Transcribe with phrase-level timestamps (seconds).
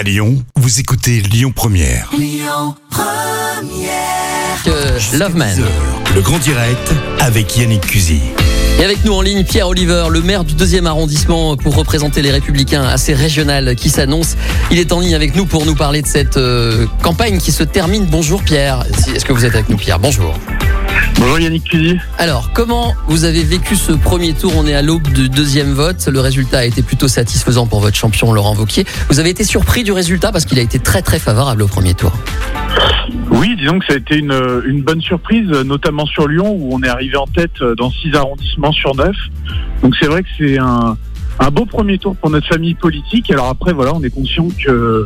[0.00, 2.08] À Lyon, vous écoutez Lyon Première.
[4.64, 5.62] que Love Man.
[6.14, 8.22] Le grand direct avec Yannick Cusy.
[8.78, 12.30] Et avec nous en ligne, Pierre Oliver, le maire du deuxième arrondissement pour représenter les
[12.30, 14.36] Républicains assez régional qui s'annonce.
[14.70, 17.62] Il est en ligne avec nous pour nous parler de cette euh, campagne qui se
[17.62, 18.06] termine.
[18.06, 18.86] Bonjour Pierre.
[19.14, 19.98] Est-ce que vous êtes avec nous Pierre?
[19.98, 20.34] Bonjour.
[21.20, 21.98] Bonjour Yannick Cusy.
[22.16, 26.08] Alors, comment vous avez vécu ce premier tour On est à l'aube du deuxième vote.
[26.10, 28.86] Le résultat a été plutôt satisfaisant pour votre champion Laurent Vauquier.
[29.10, 31.92] Vous avez été surpris du résultat parce qu'il a été très très favorable au premier
[31.92, 32.10] tour.
[33.32, 36.82] Oui, disons que ça a été une, une bonne surprise, notamment sur Lyon, où on
[36.82, 39.16] est arrivé en tête dans six arrondissements sur neuf.
[39.82, 40.96] Donc c'est vrai que c'est un,
[41.38, 43.30] un beau premier tour pour notre famille politique.
[43.30, 45.04] Alors après, voilà, on est conscient que,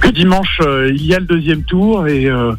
[0.00, 2.52] que dimanche, euh, il y a le deuxième tour et, euh,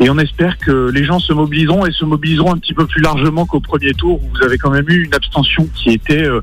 [0.00, 3.02] et on espère que les gens se mobiliseront et se mobiliseront un petit peu plus
[3.02, 6.40] largement qu'au premier tour, où vous avez quand même eu une abstention qui était euh,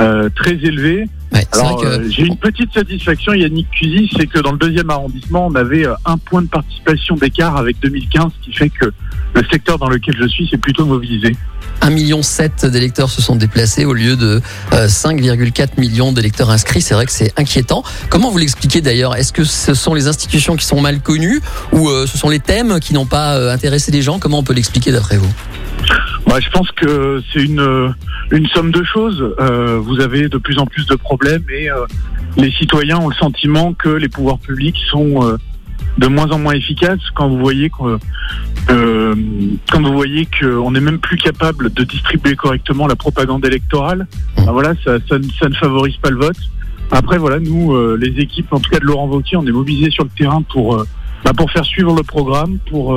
[0.00, 1.06] euh, très élevée.
[1.36, 4.52] Ouais, c'est Alors, vrai que euh, j'ai une petite satisfaction, Yannick Cusy, c'est que dans
[4.52, 8.52] le deuxième arrondissement, on avait euh, un point de participation d'écart avec 2015, ce qui
[8.56, 8.92] fait que
[9.34, 11.36] le secteur dans lequel je suis s'est plutôt mobilisé.
[11.82, 12.20] 1,7 million
[12.70, 14.40] d'électeurs se sont déplacés au lieu de
[14.72, 16.82] euh, 5,4 millions d'électeurs inscrits.
[16.82, 17.82] C'est vrai que c'est inquiétant.
[18.08, 19.14] Comment vous l'expliquez d'ailleurs?
[19.14, 21.40] Est-ce que ce sont les institutions qui sont mal connues
[21.72, 24.18] ou euh, ce sont les thèmes qui n'ont pas euh, intéressé les gens?
[24.18, 25.32] Comment on peut l'expliquer d'après vous?
[26.36, 27.88] Moi, je pense que c'est une, euh,
[28.30, 29.24] une somme de choses.
[29.40, 31.86] Euh, vous avez de plus en plus de problèmes et euh,
[32.36, 35.38] les citoyens ont le sentiment que les pouvoirs publics sont euh,
[35.96, 37.96] de moins en moins efficaces quand vous voyez que
[38.68, 44.06] quand vous voyez qu'on n'est même plus capable de distribuer correctement la propagande électorale.
[44.36, 46.36] Ben voilà, ça, ça, ne- ça ne favorise pas le vote.
[46.90, 50.04] Après, voilà, nous, les équipes, en tout cas de Laurent Wauquiez, on est mobilisés sur
[50.04, 50.84] le terrain pour
[51.24, 52.94] bah, pour faire suivre le programme, pour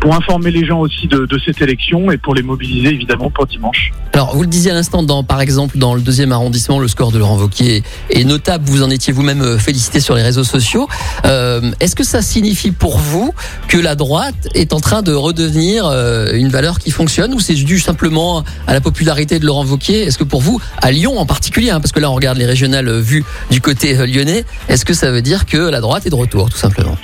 [0.00, 3.46] pour informer les gens aussi de, de cette élection et pour les mobiliser évidemment pour
[3.46, 3.92] dimanche.
[4.12, 7.12] Alors, vous le disiez à l'instant, dans, par exemple, dans le deuxième arrondissement, le score
[7.12, 8.64] de Laurent Wauquiez est notable.
[8.66, 10.88] Vous en étiez vous-même euh, félicité sur les réseaux sociaux.
[11.26, 13.34] Euh, Est-ce que ça signifie pour vous
[13.68, 17.54] que la droite est en train de redevenir euh, une valeur qui fonctionne ou c'est
[17.54, 21.26] dû simplement à la popularité de Laurent Wauquiez Est-ce que pour vous, à Lyon en
[21.26, 24.94] particulier, hein, parce que là on regarde les régionales vues du côté lyonnais, est-ce que
[24.94, 26.96] ça veut dire que la droite est de retour, tout simplement?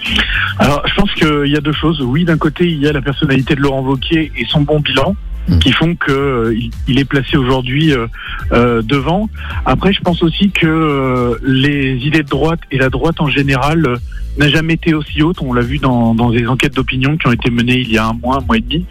[0.59, 2.01] Alors, je pense qu'il y a deux choses.
[2.03, 5.15] Oui, d'un côté, il y a la personnalité de Laurent Wauquiez et son bon bilan.
[5.49, 5.59] Mm.
[5.59, 6.57] qui font que euh,
[6.87, 8.07] il- est placé aujourd'hui euh,
[8.53, 9.29] euh, devant.
[9.67, 13.97] Après, je pense aussi que les idées de droite et la droite en général
[14.39, 15.39] n'a jamais été aussi haute.
[15.43, 18.07] On l'a vu dans, dans des enquêtes d'opinion qui ont été menées il y a
[18.07, 18.87] un mois, un mois et demi,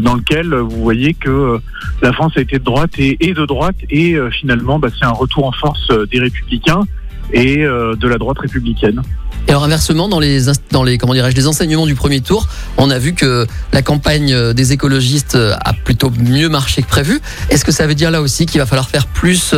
[0.00, 1.58] dans lequel vous voyez que
[2.02, 5.10] la France a été de droite et, et de droite et finalement, bah, c'est un
[5.10, 6.84] retour en force des républicains
[7.32, 9.02] et euh, de la droite républicaine.
[9.48, 12.48] Et alors inversement, dans les, dans les, comment les enseignements du premier tour,
[12.78, 16.88] on a vu que la campagne euh, des écologistes euh, a plutôt mieux marché que
[16.88, 17.20] prévu.
[17.50, 19.54] Est-ce que ça veut dire là aussi qu'il va falloir faire plus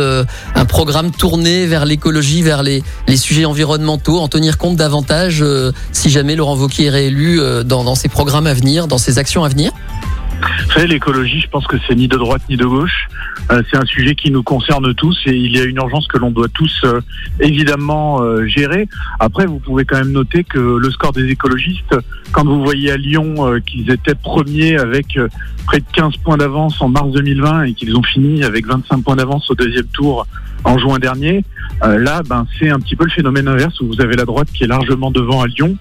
[0.55, 5.43] un programme tourné vers l'écologie, vers les, les sujets environnementaux, en tenir compte davantage
[5.91, 9.49] si jamais Laurent Wauquiez est réélu dans ses programmes à venir, dans ses actions à
[9.49, 9.71] venir?
[10.75, 13.09] Vous l'écologie, je pense que c'est ni de droite ni de gauche.
[13.51, 16.17] Euh, c'est un sujet qui nous concerne tous et il y a une urgence que
[16.17, 17.01] l'on doit tous euh,
[17.39, 18.87] évidemment euh, gérer.
[19.19, 21.95] Après, vous pouvez quand même noter que le score des écologistes,
[22.31, 25.27] quand vous voyez à Lyon euh, qu'ils étaient premiers avec euh,
[25.65, 29.15] près de 15 points d'avance en mars 2020 et qu'ils ont fini avec 25 points
[29.15, 30.27] d'avance au deuxième tour
[30.63, 31.43] en juin dernier,
[31.83, 34.49] euh, là, ben, c'est un petit peu le phénomène inverse où vous avez la droite
[34.53, 35.75] qui est largement devant à Lyon.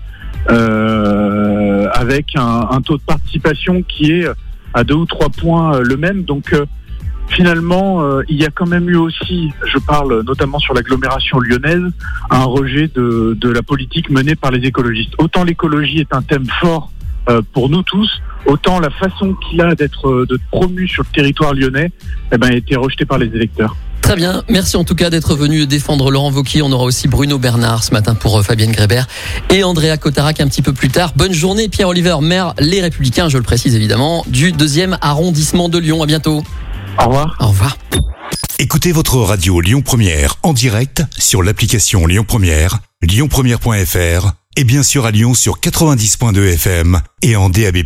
[1.93, 4.28] avec un, un taux de participation qui est
[4.78, 6.22] à deux ou trois points euh, le même.
[6.22, 6.65] Donc euh,
[7.28, 11.83] finalement, euh, il y a quand même eu aussi, je parle notamment sur l'agglomération lyonnaise,
[12.31, 15.15] un rejet de, la politique menée par les écologistes.
[15.19, 16.93] Autant l'écologie est un thème fort
[17.53, 21.93] pour nous tous, autant la façon qu'il a d'être promu sur le territoire lyonnais
[22.33, 23.77] eh ben, a été rejetée par les électeurs.
[24.08, 26.62] Très bien, merci en tout cas d'être venu défendre Laurent Wauquiez.
[26.62, 29.06] On aura aussi Bruno Bernard ce matin pour euh, Fabienne Grébert
[29.50, 31.12] et Andrea Cotarac un petit peu plus tard.
[31.14, 35.76] Bonne journée Pierre Oliver, maire Les Républicains, je le précise évidemment, du deuxième arrondissement de
[35.76, 36.02] Lyon.
[36.02, 36.42] À bientôt.
[36.98, 37.36] Au revoir.
[37.38, 37.76] Au revoir.
[38.58, 45.04] Écoutez votre radio Lyon Première en direct sur l'application Lyon Première, lyonpremière.fr et bien sûr
[45.04, 47.84] à Lyon sur 90.2 FM et en DAB+.